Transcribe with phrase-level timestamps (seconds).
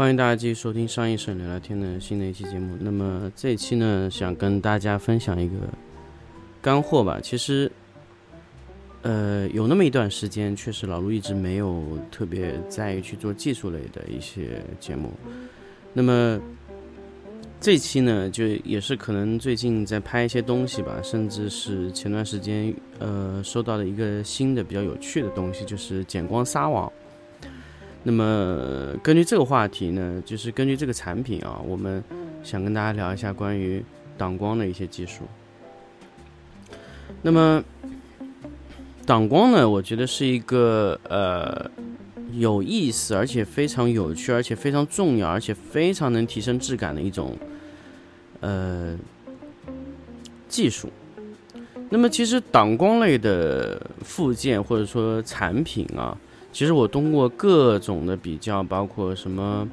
[0.00, 2.74] 欢迎大家继续收听商业摄影聊聊天的新的一期节目。
[2.80, 5.56] 那么这一期呢，想跟大家分享一个
[6.62, 7.20] 干货吧。
[7.22, 7.70] 其实，
[9.02, 15.12] 呃，有那么一段时间，确实老陆一直没有特别在意去做技术类的一些节目。
[15.92, 16.40] 那么
[17.60, 26.90] 这期呢，就也是可能最近在拍一些东西吧，甚至是前段时间呃收到的一个新的比较有趣的东西，就是减光纱网。
[28.02, 32.02] 那么根据这个话题呢，就是根据这个产品啊，我们
[32.42, 33.84] 想跟大家聊一下关于
[34.16, 35.24] 挡光的一些技术。
[37.20, 37.62] 那么
[39.04, 41.70] 挡光呢，我觉得是一个呃
[42.32, 47.36] 有意思，而且非常有趣，而且非常重要，而且非常能提升质感的一种
[48.40, 48.96] 呃
[50.48, 50.88] 技术。
[51.90, 56.16] 那么其实挡光类的附件或者说产品啊。
[56.52, 59.66] 其实我通过各种的比较，包括什么，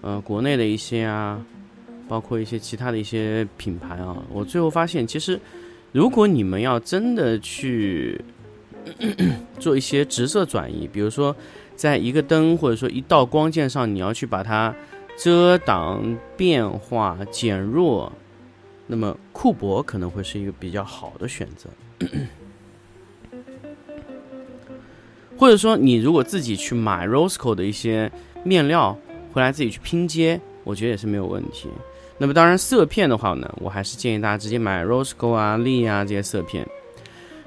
[0.00, 1.40] 呃，国内的一些啊，
[2.08, 5.38] 包括一些其他的一些品牌啊，我最后发现，其实
[5.92, 8.20] 如果你们要真的去
[9.60, 11.34] 做一些直射转移，比如说
[11.76, 14.74] 在一个灯或者说一道光线上，你要去把它
[15.16, 18.10] 遮挡、变化、减弱，
[18.86, 21.70] 那么库珀可能会是一个比较好的选择。
[25.36, 28.10] 或者说，你如果自己去买 Rosco 的一些
[28.42, 28.96] 面料
[29.32, 31.68] 回来自己去拼接，我觉得也是没有问题。
[32.16, 36.66] 那么当然色片的话呢，我还是建议大家直接买 Rosco 啊、丽啊这些色片。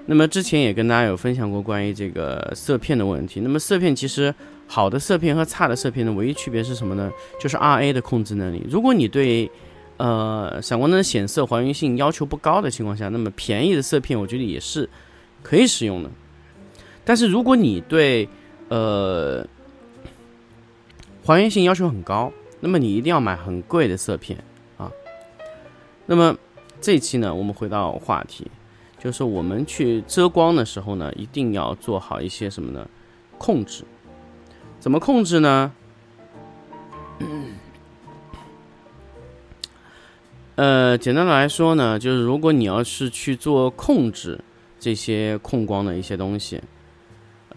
[0.06, 3.40] 那么之前也跟大家有分享过关于这个色片的问题。
[3.42, 4.34] 那么色片其实
[4.66, 7.12] 好的色片和差的色片的唯一区别是什么呢？
[7.40, 8.66] 就是 RA 的控制能力。
[8.69, 9.50] 如果你对
[9.98, 14.90] 呃闪光灯的显色还原性要求不高的情况下，那么便宜的色片我觉得也是
[15.42, 16.09] 可以使用的。
[17.07, 18.28] 但是如果你对，
[18.68, 19.47] 呃，
[21.25, 22.29] 还原性要求很高，
[22.59, 24.44] 那么你一定要买很贵的色片
[24.78, 24.91] 啊。
[26.06, 26.35] 那么
[26.81, 28.45] 这一期呢，我们回到话题，
[29.00, 32.85] 就是我们去遮光的时候呢，一定要做好一些什么呢？
[33.38, 33.85] 控制。
[34.78, 35.72] 怎么控制呢？
[40.56, 44.38] 呃，简单的来说呢，就是如果你要是去做控制
[44.78, 46.62] 这些控光的一些东西。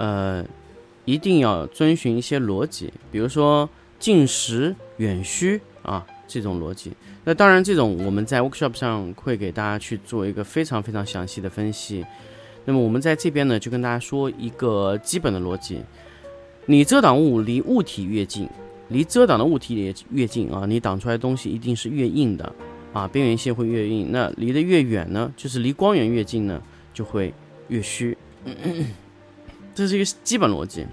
[0.00, 0.42] 呃，
[1.04, 3.68] 一定要遵循一些逻辑，比如说
[3.98, 6.90] 近实远虚啊这种逻辑。
[7.22, 12.02] 那当然，这种我们在 workshop 上会给大家去做一个非常非常详细的分析。
[12.64, 15.82] 那么我们在这边呢，就跟大家说一个基本的逻辑：
[16.64, 18.48] 你遮挡物离物体越近，
[18.88, 22.50] 离遮挡的物体也越近啊，你挡出来的东西一定是越硬的
[22.94, 24.08] 啊，边缘线会越硬。
[24.10, 26.62] 那离得越远呢，就是离光源越近呢，
[26.94, 27.34] 就会
[27.68, 28.16] 越虚。
[29.74, 30.86] 这是一个基本逻辑。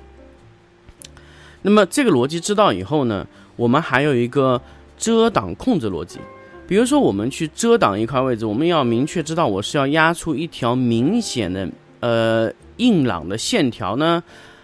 [1.61, 4.61] 那么这个逻辑知道以后呢，我们还有一个
[4.97, 6.19] 遮挡控制逻辑。
[6.67, 11.69] 比如说，我们去遮挡一块位置，我们要明确知道我是要压出一条明显的
[12.01, 14.21] 呃硬朗的线条呢，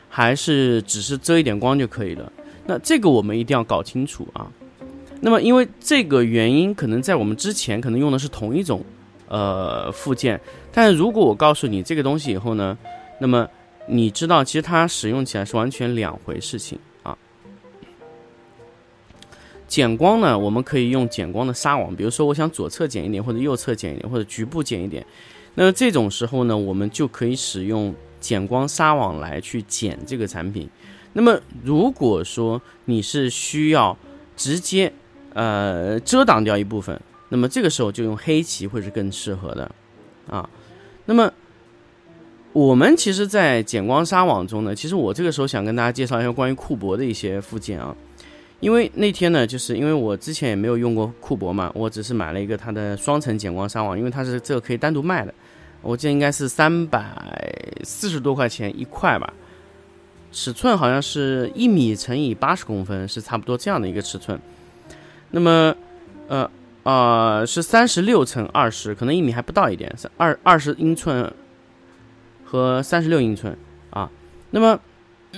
[0.09, 2.31] 还是只是遮一点光就可以了？
[2.65, 4.51] 那这个我们一定要搞清楚啊。
[5.21, 8.83] 那么因为这个原因，可能在我们之前可能用的是同一种
[9.29, 10.39] 呃附件，
[10.73, 12.77] 但是如果我告诉你这个东西以后呢，
[13.19, 13.47] 那么
[13.85, 17.17] 你知道，其实它使用起来是完全两回事情啊。
[19.67, 25.05] 减光呢，我们可以用减光的纱网，比如说我想左侧减一点，或者右侧减一点，或者局部减一点。
[25.55, 30.69] 那这种时候呢，我们就可以使用减光纱网来去减这个产品。
[31.11, 33.97] 那么如果说你是需要
[34.37, 34.91] 直接
[35.33, 36.99] 呃遮挡掉一部分，
[37.29, 39.69] 那么这个时候就用黑棋会是更适合的
[40.29, 40.49] 啊。
[41.05, 41.31] 那么。
[42.53, 47.95] 我们其实，在减光纱网中呢，其实我这个时候想跟大家介绍一下关于库博的一些附件啊，
[48.59, 55.33] 因为那天呢，就是因为我之前也没有用过库博嘛，我只是买了一个它的双层减光纱网，因为它是这个可以单独卖的，
[55.81, 57.03] 我记得应该是三百
[57.83, 59.33] 四十多块钱一块吧，
[60.31, 64.39] 尺寸好像是一米乘以八十公分，是差不多这样的一个尺寸，
[65.31, 65.75] 那么，
[66.27, 66.47] 呃
[66.83, 71.33] 啊，是三十六乘二十，可能一米还不到一点，是二二十英寸。
[72.53, 73.57] 和三十六英寸
[73.89, 74.07] 啊，
[74.51, 74.79] 那么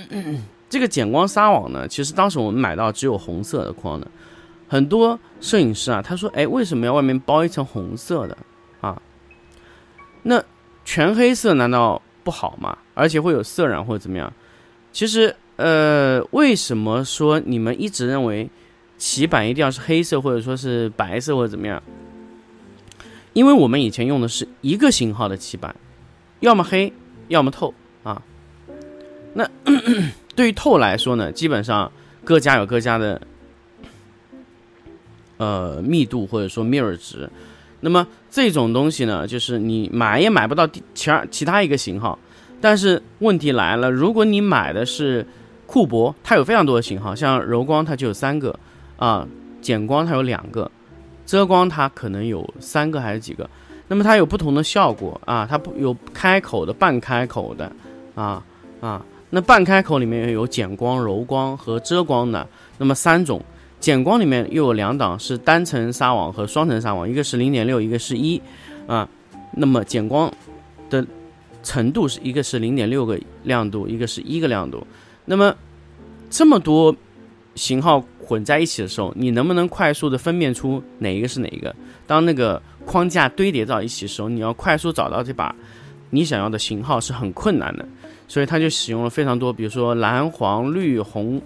[0.68, 4.06] 这个减光纱网呢，其实当时我们买到只有红色的框的，
[4.68, 8.36] 很多摄影师啊，他说：“哎，为什么要外面包一层红色的
[8.82, 9.00] 啊？
[10.24, 10.44] 那
[10.84, 12.76] 全黑色难道不好吗？
[12.92, 14.30] 而且会有色染或者怎么样？
[14.92, 18.50] 其实，呃，为什么说你们一直认为
[18.98, 21.82] 起板一定要是黑色或者说是白色或者怎么样？
[23.32, 25.74] 因为我们以前用的是一个型号的起板，
[26.40, 26.92] 要么黑，
[27.28, 28.22] 要么透啊。
[29.34, 29.48] 那
[30.34, 31.90] 对于透来说呢，基本上
[32.24, 33.20] 各家有各家的。”
[35.38, 37.28] 呃，密度或者说 mirror 值，
[37.80, 42.18] 那么这种东西呢，就是你买也买不到其他其他一个型号。
[42.58, 45.26] 但是问题来了，如果你买的是
[45.66, 48.58] 库珀，它有非常多的型号，像柔光它就有三个
[48.96, 49.28] 啊，
[49.60, 50.70] 减光它有两个，
[51.26, 53.50] 遮光它可能有三个还是几个。
[53.88, 57.70] 那么它有不同的效果啊，它不有开口的、半开口的
[58.14, 58.42] 啊
[58.80, 62.46] 啊，那半开口里面有减光、柔光和遮光的，
[62.78, 63.40] 那么三种。
[63.78, 68.40] 减光里面又有两档是单层纱网和双层纱网，一个是零点六，一个是一，
[68.86, 69.06] 啊，
[69.52, 70.32] 那么减光
[70.88, 71.06] 的
[71.62, 74.84] 程度是一个是零点六个亮度，一个是一个亮度，
[75.26, 75.54] 那么
[76.30, 76.96] 这么多
[77.54, 81.72] 型号混在一起的时候，你能不能快速的分辨出哪一个是哪一个？
[82.06, 85.54] 当那个框架堆叠到一起的时候，你要快速找到这把
[86.08, 87.86] 你想要的型号是很困难的，
[88.26, 91.42] 所以他就使用了非常多，比如说蓝、黄、绿、红。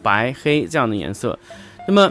[0.00, 1.36] 白黑这样的颜色，
[1.88, 2.10] 那么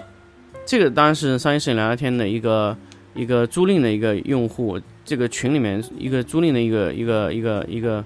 [0.66, 2.78] 这个当然是商业摄影聊聊天的一个
[3.16, 8.04] 一个租赁的一个用户，这个群里面一个租赁的一个一个一个一个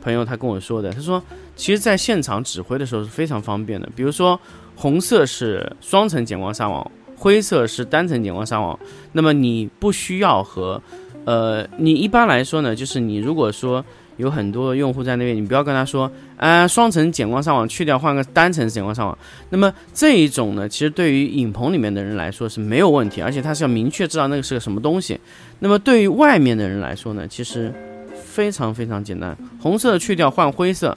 [0.00, 1.20] 朋友他跟我说的，他说
[1.56, 4.40] 其实在现场指挥的时候是非常方便的，比如说
[4.76, 6.88] 红色是双层减光纱网，
[7.24, 8.78] 灰色是单层减光上网，
[9.12, 10.80] 那么你不需要和
[11.24, 13.82] 呃你一般来说呢，就是你如果说。
[14.16, 19.18] 有很多用户在那边，你不要跟他说，啊，双层减光上网去掉，换个单层减光上网。
[19.50, 25.18] 那么这一种呢，其实对于影棚里面的人来说是没有问题，而且他是要明确知道那个是个什么东西。
[25.58, 27.74] 那么对于外面的人来说呢，其实
[28.14, 30.96] 非常非常简单，红色去掉换灰色，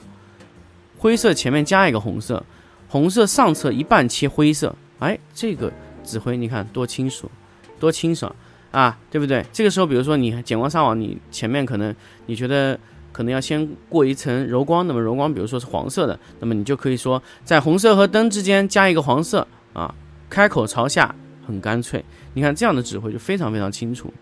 [0.96, 2.40] 灰色前面加一个红色，
[2.86, 5.72] 红色上侧一半切灰色，哎，这个
[6.08, 7.30] 指挥你看多清楚，
[7.78, 8.34] 多清爽
[8.70, 9.44] 啊，对不对？
[9.52, 11.94] 这个时候，比如说你减光纱网，你前面可能
[12.26, 12.78] 你觉得。
[13.10, 19.92] 可能要先过一层柔光，那么柔光比如说是黄色的，那么你就可以说在红色和灯之间加一个黄色啊，
[20.30, 21.12] 开口朝下，
[21.44, 22.04] 很干脆。
[22.34, 24.12] 你看这样的指挥就非常非常清楚。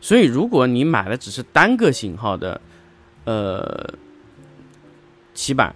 [0.00, 2.60] 所以如果你买的只是单个型号的，
[3.24, 3.94] 呃，
[5.32, 5.72] 起板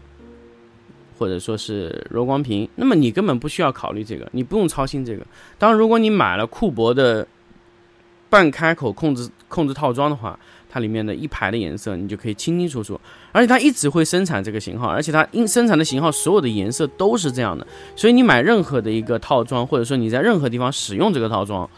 [1.19, 5.27] 或者说是柔光屏，那么你根本不需要考虑这个，你不用操心这个。
[5.59, 7.27] 当然，如果你买了库珀的
[8.29, 13.01] 半开口控制控制套装的话，它里面的一排的颜色，你就可以清清楚楚，
[13.33, 21.69] 而且它一直会生产这个型号，而且它因生产的型号所有的颜色都是这样的，所以你买任何的一个套装，或者说你在任何地方使用这个套装，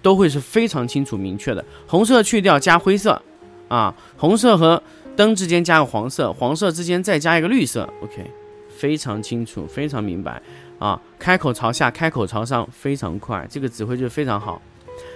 [0.00, 1.62] 都会是非常清楚明确的。
[1.86, 3.20] 红色去掉加灰色，
[3.66, 4.82] 啊，红色和
[5.16, 8.30] 灯之间加个黄色，黄色之间再加一个绿色，OK，
[8.78, 10.40] 非常清楚，非常明白，
[10.78, 14.62] 啊，开口朝下，开口朝上，非常快，这个指挥就非常好。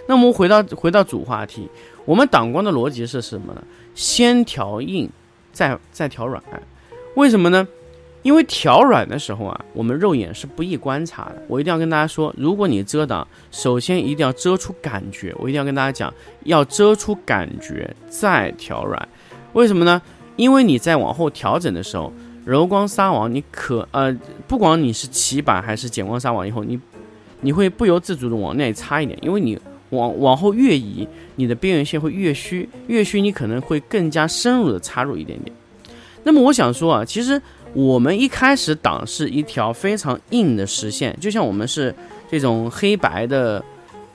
[0.08, 1.68] 那我们回到回到主话题。
[2.04, 3.62] 我们挡光的逻辑是什么呢？
[3.94, 5.08] 先调硬，
[5.52, 6.42] 再再调软。
[7.14, 7.66] 为什么呢？
[8.22, 11.42] 因为调软的时候啊，我们肉眼是不易观察的。
[11.46, 15.32] 我一定要跟大家说，如果你遮挡，首先一定要遮出感觉。
[15.38, 16.12] 我一定要跟大家讲，
[16.44, 19.08] 要遮出感觉再调软。
[19.52, 20.02] 为什么呢？
[20.36, 22.12] 因为你在往后调整的时候，
[22.44, 26.78] 柔光纱网你可呃，不管你是起板还是减光纱网，以后你
[27.40, 29.58] 你会不由自主的往那里插一点，因为你。
[29.92, 31.06] 往往后越移，
[31.36, 35.54] 你的边缘线会越虚，越虚你可能会更加深入的插入一点点。
[36.22, 37.38] 那么我想说啊，其实
[37.74, 41.94] 我们一开始挡是一条非常硬的实线，就像我们是
[42.30, 43.62] 这种黑白的。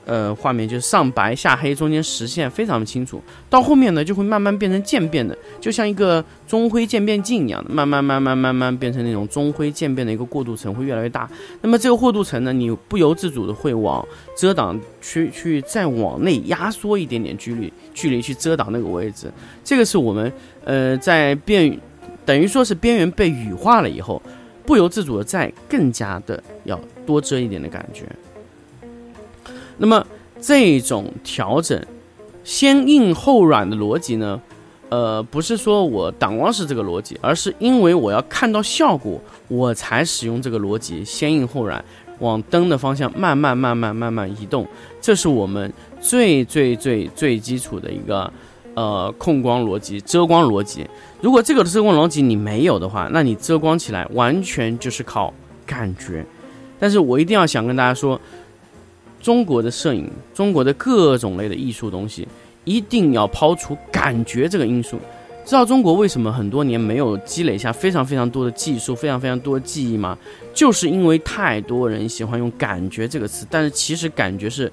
[0.08, 3.22] 呃，画面就是上白下黑，中间实线非常的清楚。
[3.50, 11.28] 到后面呢，就会慢慢变成渐变的，就像一个中灰渐变镜一样的，慢慢慢慢慢慢变成那种中灰渐变的一个过渡层，会越来越大。
[11.60, 14.02] 那么这个过渡层呢，你不由自主的会往
[14.34, 19.30] 遮挡区去再往内压缩一点点距离，距离去遮挡那个位置。
[19.62, 20.32] 这个是我们
[20.64, 21.78] 呃在变，
[22.24, 24.22] 等于说是边缘被羽化了以后，
[24.64, 28.04] 不由自主的再更加的要多遮一点的感觉。
[29.78, 30.06] 那么
[30.40, 31.80] 这种调整，
[32.44, 34.40] 先硬后软的逻辑呢？
[34.90, 41.84] 呃，不是说我挡光是这个逻辑，而是因为我要看到效果，我才使用这个逻辑，先硬后软，
[42.20, 44.66] 往灯的方向慢慢慢慢慢慢移动。
[44.98, 45.70] 这是我们
[46.00, 48.32] 最最最最基础的一个
[48.72, 50.86] 呃控光逻辑、遮光逻辑。
[51.20, 55.34] 如果这个遮光逻辑你没有的话，那你遮光起来完全就是靠
[55.66, 56.24] 感觉。
[56.78, 58.18] 但是我一定要想跟大家说，
[59.20, 62.26] 中国的摄影，中国的各种类的艺术东西，
[62.64, 64.98] 一定要抛除感觉这个因素。
[65.44, 70.16] 知道中国为什么很多年没有积累下非常非常多的技术，非常非常多的记忆吗？
[70.52, 74.70] 就是因为太多人喜欢用“感觉”这个词，但是其实感觉是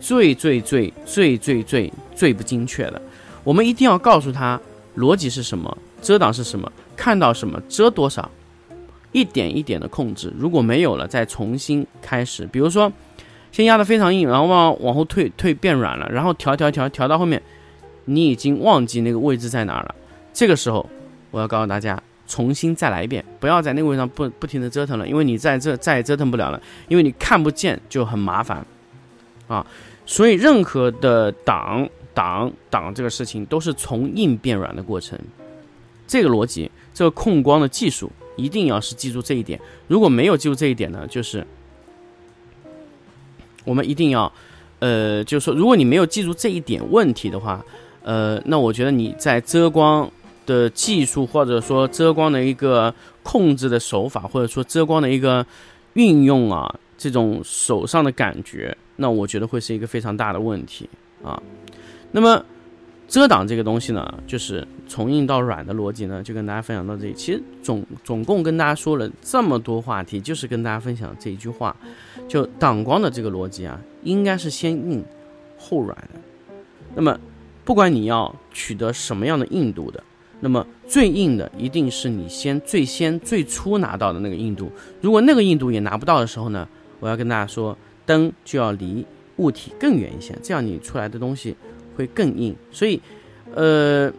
[0.00, 3.00] 最最最最最最最不精确的。
[3.44, 4.60] 我们一定要告诉他
[4.96, 8.28] 逻辑是什么，遮挡是什么，看到什么遮多少，
[9.12, 10.32] 一点一点的控制。
[10.36, 12.44] 如果没有了，再重新开始。
[12.50, 12.92] 比如说，
[13.52, 17.42] 先压的非常硬，然后往往后退退变软了，然后调调调调到后面，
[18.04, 19.94] 你已经忘记那个位置在哪了。
[20.32, 20.88] 这个时候，
[21.30, 28.66] 我要告诉大家，重新再来一遍，不要在那个位置上不不停的折腾了，因为你在这再也折腾不了了，因为你看不见就很麻烦，
[29.48, 29.66] 啊，
[30.04, 35.18] 所以任何的挡挡挡这个事情都是从硬变软的过程，
[36.06, 41.46] 这个逻辑，这个控光的技术一定要是记住这一点，如果没有记住这一点呢，就是
[43.66, 44.32] 我们一定要，
[44.78, 47.62] 呃，就是说，如果你没有记住这一点问题的话，
[48.02, 50.10] 呃，那我觉得你在遮光。
[50.46, 52.94] 的技术，或者说遮光的一个
[53.24, 55.44] 控制的手法，或者说遮光的一个
[55.94, 60.88] 运用啊，这种手上的感觉，那我觉得会是一个非常大的问题
[61.20, 61.42] 啊。
[62.12, 62.40] 那么
[63.08, 67.14] 遮挡这个东西呢，就是从硬到软的逻辑呢，就跟大家分享到这里。
[67.14, 71.76] 其实总总共跟大家说了这么多话题，就是跟大家分享这一句话，
[72.26, 75.04] 就挡光的这个逻辑啊，应该是先硬
[75.56, 76.20] 后软的。
[76.94, 77.18] 那么
[77.64, 80.02] 不管你要取得什么样的硬度的。
[80.38, 84.70] 那么最硬的一定是你先最先最初拿到的那个硬度。
[85.00, 86.68] 如果那个硬度也拿不到的时候呢，
[87.00, 91.56] 我要跟大家说，灯就要离物体更远一些，这样你出来的东西
[91.96, 92.54] 会更硬。
[92.70, 93.00] 所以，
[93.54, 94.12] 呃，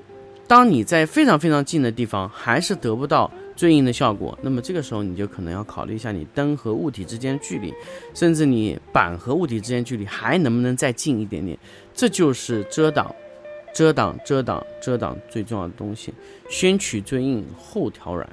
[0.47, 7.73] 当你在非常非常近的地方还是得不到最硬的效果，那么这个时候你就可能要考虑一下你灯和物体之间距离，
[8.13, 11.57] 甚至你板和物体之间距离还能不能再近一点点。
[11.93, 13.15] 这就是遮挡。
[13.73, 16.11] 遮挡，遮挡，遮挡，最重要的东西，
[16.49, 18.27] 先取最硬，后调软，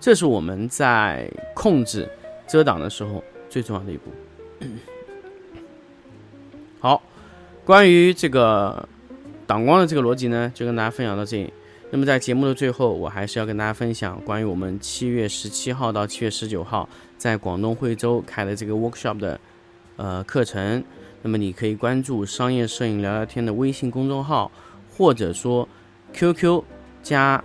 [0.00, 2.08] 这是我们在控制
[2.48, 4.10] 遮挡的时候最重要的一步。
[6.80, 7.00] 好，
[7.68, 8.88] 关于这个
[9.46, 11.52] 挡光的这个逻辑呢，就跟大家分享到这里。
[11.90, 19.38] 那么在节目的最后，我还是要跟大家分享关于我们七月十七号到七月十九号在广东惠州开的这个 workshop 的
[19.96, 20.82] 呃课程。
[21.20, 24.50] 那么你可以关注商业摄影聊聊天的微信公众号。
[24.96, 25.68] 或者说
[26.14, 26.64] ，QQ
[27.02, 27.44] 加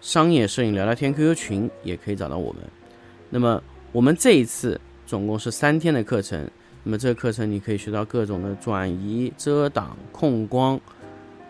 [0.00, 2.60] 商业摄影聊聊天 QQ 群也可以找到我们。
[3.30, 6.50] 那么我们这一次总共是三天的课程。
[6.84, 10.78] 那么这个课程你可以学到各种的转移、遮挡、控光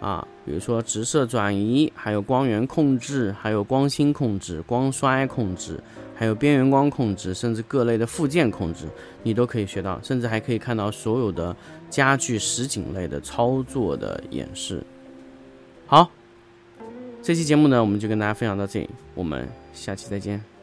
[0.01, 5.83] 啊，比如说直射转移，还有光源控制，还有光芯控制、光衰控制，
[6.15, 8.87] 还有边缘光控制，甚至各类的附件控制，
[9.23, 9.99] 你都可以学到。
[10.03, 11.57] 甚至还可以看到所有的
[11.91, 14.85] 家具实景类的操作的演示。
[15.87, 16.11] 好，
[17.23, 20.54] 这期节目呢，我们就跟大家分享到这里，我们下期再见。